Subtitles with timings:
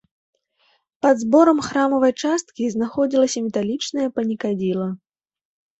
[1.05, 4.93] Пад зборам храмавай часткі знаходзілася металічнае панікадзіла.